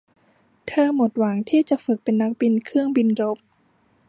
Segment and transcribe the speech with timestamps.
[0.67, 3.37] เธอหมดหวังที่จะฝึกเป็นนักบินเครื่องบินรบ